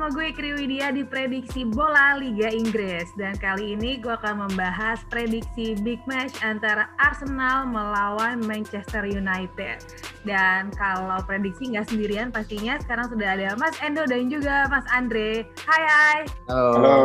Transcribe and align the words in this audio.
sama 0.00 0.16
gue 0.16 0.32
Kriwidia 0.32 0.96
di 0.96 1.04
prediksi 1.04 1.60
bola 1.60 2.16
Liga 2.16 2.48
Inggris. 2.48 3.12
Dan 3.20 3.36
kali 3.36 3.76
ini 3.76 4.00
gue 4.00 4.08
akan 4.08 4.48
membahas 4.48 5.04
prediksi 5.12 5.76
big 5.84 6.00
match 6.08 6.40
antara 6.40 6.88
Arsenal 6.96 7.68
melawan 7.68 8.40
Manchester 8.40 9.04
United. 9.04 9.84
Dan 10.24 10.72
kalau 10.72 11.20
prediksi 11.28 11.76
nggak 11.76 11.92
sendirian 11.92 12.32
pastinya 12.32 12.80
sekarang 12.80 13.12
sudah 13.12 13.28
ada 13.28 13.52
Mas 13.60 13.76
Endo 13.84 14.08
dan 14.08 14.32
juga 14.32 14.64
Mas 14.72 14.88
Andre. 14.88 15.44
Hai 15.68 15.84
hai. 15.84 16.18
Halo, 16.48 16.80
Halo. 16.80 16.96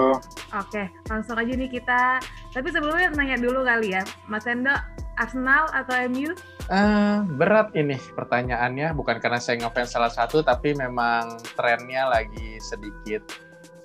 Oke 0.55 0.87
langsung 1.11 1.35
aja 1.35 1.51
nih 1.51 1.67
kita. 1.67 2.23
Tapi 2.55 2.67
sebelumnya 2.71 3.11
nanya 3.11 3.35
dulu 3.35 3.67
kali 3.67 3.91
ya 3.91 4.07
Mas 4.31 4.47
Endo 4.47 4.71
Arsenal 5.15 5.71
atau 5.71 5.95
MU? 6.11 6.31
Uh, 6.67 7.21
berat 7.37 7.71
ini 7.77 7.95
pertanyaannya, 8.15 8.95
bukan 8.97 9.21
karena 9.21 9.37
saya 9.37 9.61
ngefans 9.61 9.93
salah 9.93 10.11
satu, 10.11 10.41
tapi 10.41 10.73
memang 10.73 11.39
trennya 11.55 12.09
lagi 12.09 12.57
sedikit 12.59 13.21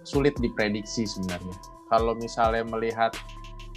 sulit 0.02 0.34
diprediksi 0.40 1.06
sebenarnya. 1.06 1.56
Kalau 1.90 2.14
misalnya 2.16 2.64
melihat 2.66 3.12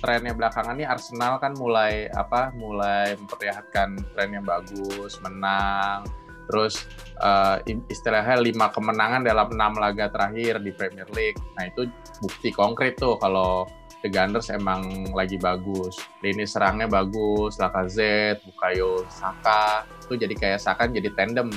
trennya 0.04 0.36
belakangan 0.36 0.76
ini 0.76 0.84
Arsenal 0.84 1.40
kan 1.40 1.56
mulai 1.56 2.12
apa 2.12 2.52
mulai 2.52 3.16
memperlihatkan 3.16 3.96
tren 4.12 4.36
yang 4.36 4.44
bagus 4.44 5.16
menang 5.24 6.04
terus 6.52 6.84
uh, 7.24 7.64
istilahnya 7.88 8.36
lima 8.44 8.68
kemenangan 8.76 9.24
dalam 9.24 9.48
enam 9.56 9.80
laga 9.80 10.12
terakhir 10.12 10.60
di 10.60 10.76
Premier 10.76 11.08
League 11.16 11.40
nah 11.56 11.72
itu 11.72 11.88
bukti 12.20 12.52
konkret 12.52 13.00
tuh 13.00 13.16
kalau 13.16 13.64
The 14.04 14.12
Gunners 14.12 14.52
emang 14.52 15.16
lagi 15.16 15.40
bagus. 15.40 15.96
Lini 16.20 16.44
serangnya 16.44 16.92
bagus, 16.92 17.56
Lacazette, 17.56 18.44
Bukayo 18.44 19.08
Saka, 19.08 19.88
itu 20.04 20.20
jadi 20.20 20.36
kayak 20.36 20.60
Saka 20.60 20.92
jadi 20.92 21.08
tandem. 21.16 21.48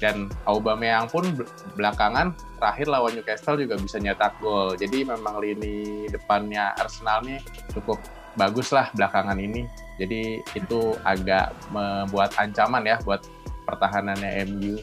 Dan 0.00 0.32
Aubameyang 0.48 1.12
pun 1.12 1.28
belakangan 1.76 2.32
terakhir 2.56 2.88
lawan 2.88 3.12
Newcastle 3.12 3.60
juga 3.60 3.76
bisa 3.76 4.00
nyetak 4.00 4.32
gol. 4.40 4.72
Jadi 4.72 5.04
memang 5.04 5.44
lini 5.44 6.08
depannya 6.08 6.72
Arsenal 6.80 7.20
nih 7.20 7.36
cukup 7.76 8.00
bagus 8.38 8.72
lah 8.72 8.88
belakangan 8.96 9.36
ini. 9.36 9.68
Jadi 10.00 10.40
itu 10.56 10.96
agak 11.04 11.52
membuat 11.68 12.32
ancaman 12.40 12.88
ya 12.88 12.96
buat 13.04 13.20
pertahanannya 13.68 14.48
MU. 14.48 14.80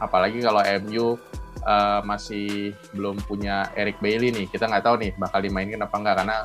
Apalagi 0.00 0.40
kalau 0.40 0.64
MU 0.80 1.20
uh, 1.64 2.00
masih 2.04 2.72
belum 2.94 3.18
punya 3.24 3.68
Eric 3.74 3.98
Bailey 4.00 4.30
nih. 4.30 4.46
Kita 4.48 4.68
nggak 4.68 4.84
tahu 4.84 4.96
nih 5.00 5.10
bakal 5.16 5.40
dimainkan 5.44 5.82
apa 5.84 5.96
nggak 5.96 6.16
karena 6.22 6.36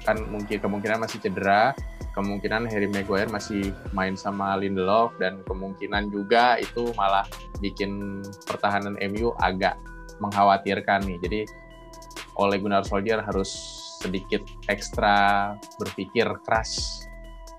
kan 0.00 0.16
mungkin 0.32 0.56
kemungkinan 0.58 0.98
masih 1.04 1.18
cedera, 1.20 1.76
kemungkinan 2.16 2.66
Harry 2.72 2.88
Maguire 2.88 3.28
masih 3.28 3.70
main 3.92 4.16
sama 4.16 4.56
Lindelof 4.56 5.12
dan 5.20 5.44
kemungkinan 5.44 6.08
juga 6.08 6.56
itu 6.56 6.90
malah 6.96 7.28
bikin 7.60 8.24
pertahanan 8.48 8.96
MU 9.12 9.36
agak 9.38 9.76
mengkhawatirkan 10.18 11.04
nih. 11.04 11.18
Jadi 11.20 11.40
oleh 12.40 12.56
Gunnar 12.56 12.86
Solskjaer 12.88 13.20
harus 13.20 13.50
sedikit 14.00 14.40
ekstra 14.72 15.52
berpikir 15.76 16.24
keras 16.48 17.04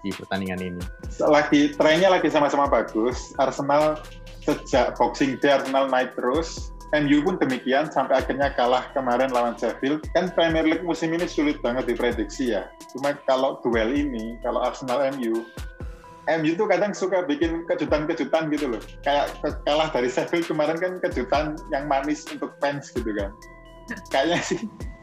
di 0.01 0.09
pertandingan 0.09 0.61
ini. 0.73 0.83
Lagi 1.21 1.77
trennya 1.77 2.09
lagi 2.09 2.33
sama-sama 2.33 2.65
bagus. 2.65 3.37
Arsenal 3.37 4.01
sejak 4.41 4.97
Boxing 4.97 5.37
Day 5.37 5.53
Arsenal 5.61 5.85
naik 5.85 6.17
terus 6.17 6.73
MU 6.91 7.23
pun 7.23 7.39
demikian 7.39 7.87
sampai 7.87 8.19
akhirnya 8.19 8.51
kalah 8.51 8.83
kemarin 8.91 9.31
lawan 9.31 9.55
Sheffield. 9.55 10.03
Kan 10.11 10.27
Premier 10.35 10.67
League 10.67 10.83
musim 10.83 11.15
ini 11.15 11.23
sulit 11.23 11.63
banget 11.63 11.87
diprediksi 11.87 12.51
ya. 12.51 12.67
Cuma 12.91 13.15
kalau 13.23 13.63
duel 13.63 13.95
ini, 13.95 14.35
kalau 14.43 14.59
Arsenal 14.59 14.99
MU, 15.15 15.47
MU 16.27 16.51
tuh 16.53 16.67
kadang 16.67 16.91
suka 16.91 17.23
bikin 17.23 17.63
kejutan-kejutan 17.65 18.51
gitu 18.51 18.75
loh. 18.75 18.81
Kayak 19.07 19.39
kalah 19.63 19.87
dari 19.89 20.11
Sheffield 20.11 20.45
kemarin 20.51 20.77
kan 20.77 20.99
kejutan 20.99 21.55
yang 21.71 21.87
manis 21.87 22.27
untuk 22.27 22.53
fans 22.59 22.91
gitu 22.91 23.09
kan. 23.15 23.31
Kayaknya 24.11 24.39
sih 24.43 24.59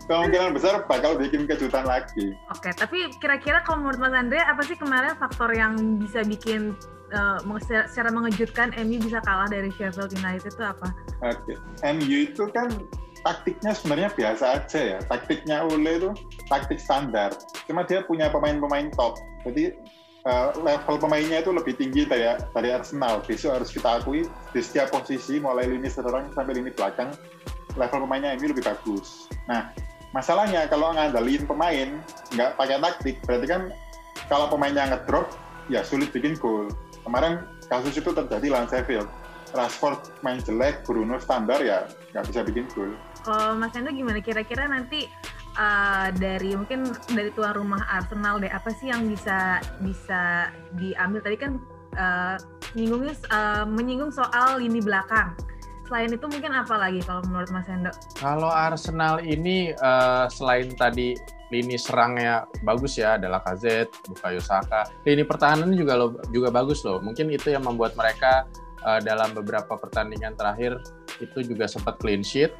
kemungkinan 0.09 0.57
besar 0.57 0.85
bakal 0.89 1.21
bikin 1.21 1.45
kejutan 1.45 1.85
lagi. 1.85 2.33
Oke, 2.49 2.73
tapi 2.73 3.13
kira-kira 3.21 3.61
kalau 3.65 3.85
menurut 3.85 4.01
Mas 4.01 4.17
Andre, 4.17 4.41
apa 4.41 4.65
sih 4.65 4.77
kemarin 4.77 5.17
faktor 5.21 5.53
yang 5.53 6.01
bisa 6.01 6.25
bikin 6.25 6.73
uh, 7.15 7.39
secara 7.63 8.11
mengejutkan 8.13 8.75
MU 8.85 8.99
bisa 9.01 9.23
kalah 9.25 9.49
dari 9.49 9.73
Sheffield 9.75 10.13
United 10.15 10.53
itu 10.53 10.65
apa? 10.65 10.89
Oke, 11.25 11.55
okay. 11.55 11.93
MU 11.95 12.29
itu 12.29 12.45
kan 12.53 12.71
taktiknya 13.27 13.73
sebenarnya 13.75 14.09
biasa 14.15 14.45
aja 14.63 14.81
ya. 14.97 14.99
Taktiknya 15.07 15.67
Ole 15.67 15.99
itu 15.99 16.11
taktik 16.47 16.79
standar. 16.79 17.35
Cuma 17.67 17.85
dia 17.85 18.05
punya 18.07 18.31
pemain-pemain 18.31 18.93
top. 18.95 19.19
Jadi 19.47 19.75
uh, 20.29 20.55
level 20.61 20.97
pemainnya 20.99 21.43
itu 21.43 21.51
lebih 21.51 21.75
tinggi 21.77 22.07
dari, 22.07 22.25
dari 22.55 22.69
Arsenal. 22.71 23.25
Besok 23.25 23.59
harus 23.63 23.71
kita 23.75 24.03
akui 24.03 24.27
di 24.55 24.61
setiap 24.61 24.95
posisi 24.95 25.43
mulai 25.43 25.67
lini 25.67 25.91
serang 25.91 26.31
sampai 26.33 26.59
lini 26.59 26.71
belakang 26.73 27.13
level 27.75 28.07
pemainnya 28.07 28.35
MU 28.39 28.51
lebih 28.51 28.65
bagus. 28.67 29.31
Nah, 29.47 29.71
masalahnya 30.15 30.67
kalau 30.71 30.95
ngandelin 30.95 31.45
pemain 31.47 31.89
nggak 32.35 32.51
pakai 32.59 32.77
taktik, 32.81 33.17
berarti 33.27 33.47
kan 33.47 33.63
kalau 34.27 34.51
pemainnya 34.51 34.89
ngedrop 34.91 35.31
ya 35.69 35.85
sulit 35.85 36.09
bikin 36.11 36.35
gol 36.41 36.73
kemarin 37.05 37.45
kasus 37.69 37.95
itu 37.97 38.11
terjadi 38.11 38.47
lawan 38.53 38.69
Sheffield. 38.71 39.09
Rashford 39.49 40.13
main 40.21 40.45
jelek, 40.45 40.85
Bruno 40.85 41.17
standar 41.17 41.65
ya 41.65 41.89
nggak 42.13 42.25
bisa 42.29 42.41
bikin 42.45 42.69
gol. 42.77 42.93
Kalau 43.25 43.57
Mas 43.57 43.73
Endo 43.73 43.89
gimana 43.97 44.21
kira-kira 44.21 44.69
nanti 44.69 45.09
uh, 45.57 46.13
dari 46.13 46.53
mungkin 46.53 46.85
dari 47.09 47.33
tuan 47.33 47.57
rumah 47.57 47.81
Arsenal 47.89 48.41
deh 48.45 48.53
apa 48.53 48.69
sih 48.77 48.93
yang 48.93 49.09
bisa 49.09 49.65
bisa 49.81 50.53
diambil 50.77 51.21
tadi 51.25 51.37
kan 51.41 51.53
uh, 51.97 52.37
uh, 52.37 53.65
menyinggung 53.65 54.13
soal 54.13 54.61
lini 54.61 54.85
belakang. 54.85 55.33
Selain 55.89 56.13
itu 56.13 56.27
mungkin 56.29 56.53
apa 56.53 56.77
lagi 56.77 57.01
kalau 57.01 57.25
menurut 57.25 57.49
Mas 57.49 57.65
Endo? 57.73 57.89
Kalau 58.21 58.53
Arsenal 58.53 59.25
ini 59.25 59.73
uh, 59.81 60.29
selain 60.29 60.69
tadi 60.77 61.17
lini 61.49 61.81
serangnya 61.81 62.45
bagus 62.61 63.01
ya, 63.01 63.17
adalah 63.17 63.41
KZ, 63.41 63.89
Bukayo 64.05 64.37
Saka. 64.37 64.85
Lini 65.09 65.25
pertahanan 65.25 65.73
juga 65.73 65.97
lo, 65.97 66.21
juga 66.29 66.53
bagus 66.53 66.85
loh. 66.85 67.01
Mungkin 67.01 67.33
itu 67.33 67.57
yang 67.57 67.65
membuat 67.65 67.97
mereka 67.97 68.45
uh, 68.85 69.01
dalam 69.01 69.33
beberapa 69.33 69.81
pertandingan 69.81 70.37
terakhir 70.37 70.77
itu 71.25 71.41
juga 71.41 71.65
sempat 71.65 71.97
clean 71.97 72.21
sheet. 72.21 72.53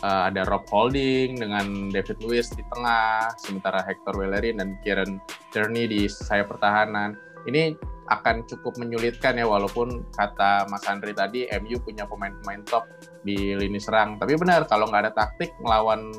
Uh, 0.00 0.30
ada 0.30 0.46
Rob 0.48 0.64
Holding 0.70 1.42
dengan 1.42 1.90
David 1.90 2.22
Luiz 2.22 2.48
di 2.54 2.62
tengah, 2.72 3.34
sementara 3.36 3.82
Hector 3.84 4.16
Bellerin 4.16 4.62
dan 4.62 4.78
Kieran 4.80 5.18
Tierney 5.50 5.90
di 5.90 6.06
sayap 6.06 6.54
pertahanan. 6.54 7.18
Ini 7.50 7.74
akan 8.10 8.42
cukup 8.50 8.74
menyulitkan 8.76 9.38
ya 9.38 9.46
walaupun 9.46 10.02
kata 10.10 10.66
Mas 10.66 10.82
Andri 10.90 11.14
tadi 11.14 11.46
MU 11.62 11.78
punya 11.78 12.04
pemain-pemain 12.10 12.66
top 12.66 12.90
di 13.22 13.54
lini 13.54 13.78
serang. 13.78 14.18
Tapi 14.18 14.34
benar 14.34 14.66
kalau 14.66 14.90
nggak 14.90 15.08
ada 15.08 15.12
taktik 15.14 15.54
melawan 15.62 16.10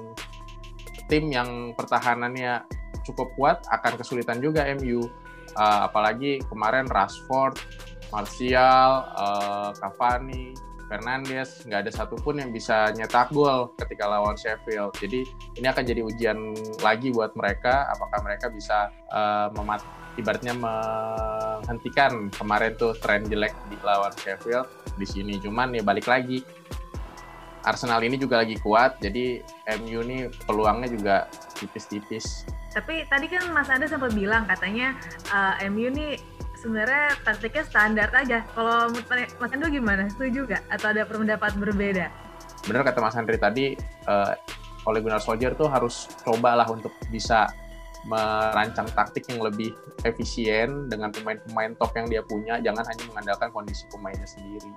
tim 1.11 1.27
yang 1.27 1.75
pertahanannya 1.75 2.63
cukup 3.03 3.35
kuat 3.35 3.57
akan 3.67 3.99
kesulitan 3.99 4.39
juga 4.39 4.63
MU. 4.79 5.03
Uh, 5.51 5.59
eh, 5.59 5.79
apalagi 5.91 6.31
kemarin 6.47 6.87
Rashford, 6.87 7.59
Martial, 8.07 9.03
uh, 9.19 9.75
Cavani, 9.75 10.55
Fernandes 10.91 11.63
nggak 11.63 11.87
ada 11.87 11.91
satupun 11.91 12.43
yang 12.43 12.51
bisa 12.51 12.91
nyetak 12.95 13.31
gol 13.31 13.71
ketika 13.79 14.11
lawan 14.11 14.35
Sheffield. 14.35 14.91
Jadi 14.99 15.23
ini 15.55 15.67
akan 15.67 15.83
jadi 15.87 16.03
ujian 16.03 16.55
lagi 16.83 17.15
buat 17.15 17.31
mereka. 17.39 17.87
Apakah 17.95 18.19
mereka 18.23 18.51
bisa 18.51 18.91
uh, 19.07 19.47
memat 19.55 19.79
ibaratnya 20.19 20.51
menghentikan 21.71 22.27
kemarin 22.35 22.75
tuh 22.75 22.91
tren 22.99 23.23
jelek 23.23 23.55
di 23.71 23.79
lawan 23.79 24.11
Sheffield 24.19 24.67
di 24.99 25.07
sini. 25.07 25.39
Cuman 25.39 25.71
ya 25.71 25.79
balik 25.79 26.11
lagi 26.11 26.43
Arsenal 27.63 28.03
ini 28.03 28.19
juga 28.19 28.43
lagi 28.43 28.59
kuat, 28.59 28.99
jadi 28.99 29.39
MU 29.79 30.03
ini 30.03 30.27
peluangnya 30.43 30.91
juga 30.91 31.15
tipis-tipis. 31.55 32.43
Tapi 32.75 33.07
tadi 33.07 33.31
kan 33.31 33.47
Mas 33.55 33.71
Anda 33.71 33.87
sempat 33.87 34.11
bilang 34.11 34.43
katanya 34.49 34.99
uh, 35.31 35.55
eh, 35.63 35.71
MU 35.71 35.87
ini 35.87 36.19
sebenarnya 36.59 37.15
taktiknya 37.23 37.63
standar 37.63 38.09
aja. 38.11 38.43
Kalau 38.51 38.91
Mas 39.39 39.51
Anda 39.55 39.71
gimana? 39.71 40.11
Setuju 40.11 40.43
nggak? 40.43 40.63
Atau 40.75 40.91
ada 40.91 41.07
pendapat 41.07 41.55
berbeda? 41.55 42.11
Benar 42.67 42.83
kata 42.83 42.99
Mas 42.99 43.15
Andri 43.15 43.37
tadi, 43.39 43.77
uh, 44.09 44.33
oleh 44.89 44.99
Gunnar 44.99 45.21
Solskjaer 45.21 45.53
tuh 45.53 45.69
harus 45.69 46.09
cobalah 46.25 46.65
untuk 46.67 46.91
bisa 47.13 47.45
merancang 48.05 48.89
taktik 48.97 49.29
yang 49.29 49.45
lebih 49.45 49.77
efisien 50.07 50.89
dengan 50.89 51.13
pemain-pemain 51.13 51.77
top 51.77 51.93
yang 51.93 52.07
dia 52.09 52.21
punya, 52.25 52.57
jangan 52.61 52.81
hanya 52.87 53.03
mengandalkan 53.13 53.49
kondisi 53.53 53.85
pemainnya 53.93 54.25
sendiri. 54.25 54.71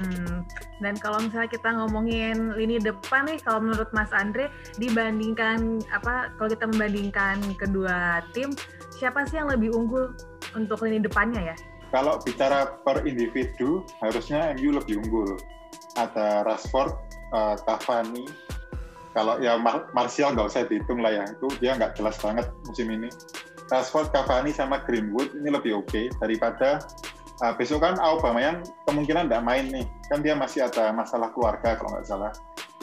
Hmm, 0.00 0.48
dan 0.80 0.96
kalau 0.96 1.20
misalnya 1.20 1.52
kita 1.52 1.68
ngomongin 1.68 2.56
lini 2.56 2.80
depan 2.80 3.28
nih, 3.28 3.38
kalau 3.44 3.60
menurut 3.60 3.92
Mas 3.92 4.08
Andre 4.16 4.48
dibandingkan 4.80 5.84
apa? 5.92 6.32
Kalau 6.40 6.48
kita 6.48 6.64
membandingkan 6.64 7.38
kedua 7.60 8.24
tim, 8.32 8.56
siapa 8.96 9.28
sih 9.28 9.36
yang 9.36 9.52
lebih 9.52 9.76
unggul 9.76 10.16
untuk 10.56 10.80
lini 10.80 10.96
depannya 10.96 11.52
ya? 11.52 11.56
Kalau 11.92 12.16
bicara 12.24 12.80
per 12.80 13.04
individu, 13.04 13.84
harusnya 14.00 14.56
MU 14.56 14.80
lebih 14.80 15.04
unggul. 15.04 15.36
Ada 16.00 16.40
Rashford, 16.48 16.96
uh, 17.36 17.60
Cavani. 17.68 18.24
Kalau 19.12 19.36
ya 19.38 19.60
Mar 19.60 19.92
Martial 19.92 20.32
nggak 20.32 20.48
usah 20.48 20.64
dihitung 20.64 21.00
lah 21.00 21.12
ya, 21.12 21.24
itu 21.28 21.46
dia 21.60 21.76
nggak 21.76 21.94
jelas 21.94 22.16
banget 22.18 22.48
musim 22.64 22.88
ini. 22.88 23.08
Rashford, 23.68 24.12
Cavani 24.12 24.52
sama 24.52 24.84
Greenwood 24.84 25.32
ini 25.32 25.48
lebih 25.48 25.80
oke 25.80 25.88
okay 25.88 26.04
daripada 26.20 26.76
uh, 27.40 27.52
besok 27.56 27.80
kan 27.80 27.96
Aubameyang 27.96 28.60
kemungkinan 28.84 29.32
tidak 29.32 29.44
main 29.44 29.64
nih 29.72 29.86
kan 30.12 30.20
dia 30.20 30.36
masih 30.36 30.68
ada 30.68 30.92
masalah 30.92 31.32
keluarga 31.32 31.80
kalau 31.80 31.96
nggak 31.96 32.04
salah 32.04 32.32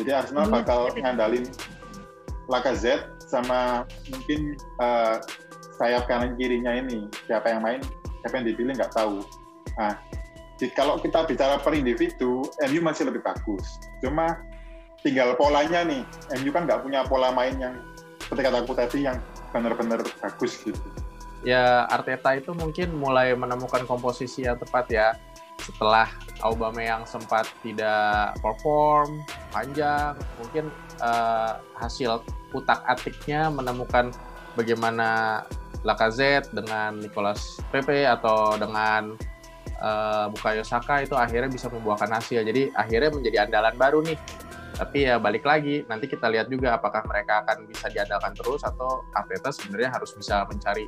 Jadi 0.02 0.10
Arsenal 0.10 0.50
Hmm, 0.50 0.56
bakal 0.56 0.90
ketik. 0.90 1.06
ngandalin 1.06 1.46
Lacazette 2.50 3.06
sama 3.22 3.86
mungkin 4.10 4.58
eh, 4.58 5.16
sayap 5.78 6.10
kanan 6.10 6.34
kirinya 6.34 6.74
ini 6.74 7.06
siapa 7.30 7.54
yang 7.54 7.62
main 7.62 7.82
siapa 8.26 8.42
yang 8.42 8.48
dipilih 8.50 8.74
nggak 8.74 8.90
tahu. 8.90 9.22
Nah, 9.78 9.94
di- 10.58 10.74
kalau 10.74 10.98
kita 10.98 11.24
bicara 11.24 11.62
per 11.62 11.72
individu, 11.72 12.42
MU 12.66 12.82
masih 12.82 13.08
lebih 13.08 13.22
bagus. 13.22 13.78
Cuma 14.02 14.42
tinggal 15.02 15.36
polanya 15.40 15.84
nih. 15.88 16.04
MU 16.42 16.52
kan 16.52 16.68
nggak 16.68 16.84
punya 16.84 17.04
pola 17.08 17.32
main 17.32 17.56
yang 17.58 17.76
seperti 18.30 18.46
kataku 18.46 18.74
tadi 18.78 19.00
yang 19.10 19.18
benar-benar 19.50 20.06
bagus 20.22 20.62
gitu. 20.62 20.78
ya 21.42 21.90
Arteta 21.90 22.38
itu 22.38 22.54
mungkin 22.54 22.94
mulai 22.94 23.34
menemukan 23.34 23.90
komposisi 23.90 24.46
yang 24.46 24.60
tepat 24.62 24.86
ya 24.94 25.08
setelah 25.58 26.06
Aubameyang 26.46 27.10
sempat 27.10 27.50
tidak 27.66 28.38
perform 28.38 29.26
panjang 29.50 30.14
mungkin 30.38 30.70
eh, 31.02 31.54
hasil 31.82 32.22
utak 32.54 32.86
atiknya 32.86 33.50
menemukan 33.50 34.14
bagaimana 34.54 35.42
Lacazette 35.82 36.52
dengan 36.54 37.00
Nicolas 37.02 37.58
Pepe 37.74 38.06
atau 38.06 38.62
dengan 38.62 39.18
eh, 39.74 40.26
Bukayo 40.30 40.62
Saka 40.62 41.02
itu 41.02 41.18
akhirnya 41.18 41.50
bisa 41.50 41.66
membuahkan 41.66 42.14
hasil 42.14 42.46
jadi 42.46 42.70
akhirnya 42.78 43.10
menjadi 43.10 43.38
andalan 43.50 43.74
baru 43.74 44.06
nih 44.06 44.18
tapi 44.76 45.08
ya 45.10 45.18
balik 45.18 45.44
lagi 45.48 45.86
nanti 45.88 46.06
kita 46.06 46.30
lihat 46.30 46.52
juga 46.52 46.78
apakah 46.78 47.02
mereka 47.08 47.46
akan 47.46 47.66
bisa 47.66 47.90
diandalkan 47.90 48.34
terus 48.38 48.62
atau 48.62 49.04
Arteta 49.16 49.50
sebenarnya 49.50 49.96
harus 49.96 50.12
bisa 50.14 50.46
mencari 50.46 50.86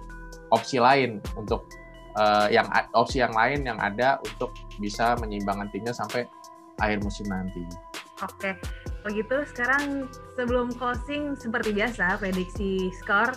opsi 0.52 0.78
lain 0.78 1.24
untuk 1.40 1.66
eh, 2.20 2.48
yang 2.54 2.68
opsi 2.94 3.24
yang 3.24 3.34
lain 3.34 3.66
yang 3.66 3.80
ada 3.80 4.20
untuk 4.22 4.54
bisa 4.78 5.16
menyeimbangkan 5.20 5.72
timnya 5.72 5.96
sampai 5.96 6.28
akhir 6.82 7.00
musim 7.06 7.30
nanti. 7.30 7.62
Oke, 8.22 8.54
kalau 9.02 9.12
gitu 9.18 9.38
sekarang 9.50 10.06
sebelum 10.38 10.70
closing 10.78 11.34
seperti 11.34 11.74
biasa 11.74 12.22
prediksi 12.22 12.94
skor 13.02 13.34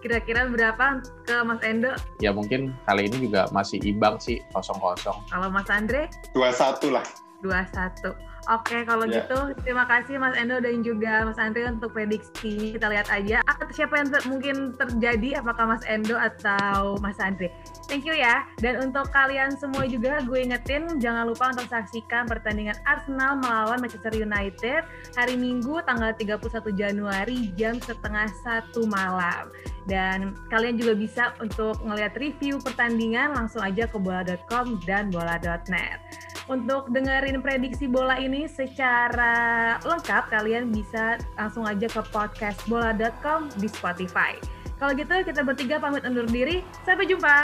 kira-kira 0.00 0.46
berapa 0.46 1.02
ke 1.26 1.36
Mas 1.42 1.60
Endo? 1.66 1.92
Ya 2.22 2.30
mungkin 2.30 2.72
kali 2.86 3.10
ini 3.10 3.28
juga 3.28 3.50
masih 3.50 3.82
imbang 3.82 4.16
sih 4.22 4.38
kosong-kosong. 4.54 5.18
Kalau 5.28 5.48
Mas 5.50 5.68
Andre 5.68 6.08
2-1 6.32 6.94
lah. 6.94 7.04
21. 7.42 8.14
Oke, 8.46 8.86
kalau 8.86 9.10
Ya. 9.10 9.26
gitu 9.26 9.58
terima 9.66 9.90
kasih 9.90 10.22
Mas 10.22 10.38
Endo 10.38 10.62
dan 10.62 10.78
juga 10.78 11.26
Mas 11.26 11.34
Andre 11.34 11.66
untuk 11.66 11.90
prediksi. 11.90 12.78
Kita 12.78 12.86
lihat 12.86 13.10
aja 13.10 13.42
siapa 13.74 13.98
yang 13.98 14.08
ter- 14.08 14.22
mungkin 14.30 14.56
terjadi 14.78 15.42
apakah 15.42 15.74
Mas 15.74 15.82
Endo 15.90 16.14
atau 16.14 16.94
Mas 17.02 17.18
Andre. 17.18 17.50
Thank 17.90 18.06
you 18.06 18.14
ya. 18.14 18.46
Dan 18.62 18.78
untuk 18.86 19.10
kalian 19.10 19.50
semua 19.58 19.82
juga 19.90 20.22
gue 20.22 20.46
ingetin 20.46 20.86
jangan 21.02 21.26
lupa 21.26 21.50
untuk 21.50 21.66
saksikan 21.66 22.30
pertandingan 22.30 22.78
Arsenal 22.86 23.42
melawan 23.42 23.82
Manchester 23.82 24.14
United 24.14 24.86
hari 25.18 25.34
Minggu 25.34 25.82
tanggal 25.82 26.14
31 26.14 26.70
Januari 26.70 27.50
jam 27.58 27.82
setengah 27.82 28.30
satu 28.46 28.86
malam. 28.86 29.50
Dan 29.90 30.38
kalian 30.50 30.78
juga 30.78 30.94
bisa 30.94 31.34
untuk 31.42 31.78
ngelihat 31.82 32.14
review 32.14 32.58
pertandingan 32.62 33.34
langsung 33.34 33.62
aja 33.62 33.90
ke 33.90 33.98
bola.com 33.98 34.78
dan 34.86 35.10
bola.net. 35.10 35.98
Untuk 36.46 36.94
dengerin 36.94 37.42
prediksi 37.42 37.90
bola 37.90 38.22
ini 38.22 38.46
secara 38.46 39.76
lengkap, 39.82 40.30
kalian 40.30 40.70
bisa 40.70 41.18
langsung 41.34 41.66
aja 41.66 41.90
ke 41.90 42.02
podcast 42.14 42.62
bola.com 42.70 43.50
di 43.58 43.66
Spotify. 43.66 44.38
Kalau 44.78 44.92
gitu, 44.94 45.14
kita 45.26 45.42
bertiga 45.42 45.82
pamit 45.82 46.06
undur 46.06 46.28
diri. 46.28 46.62
Sampai 46.86 47.10
jumpa. 47.10 47.42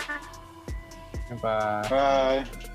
Sampai 1.27 1.83
Bye. 1.91 2.72